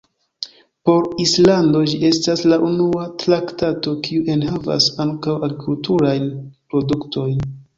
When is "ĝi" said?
1.91-1.99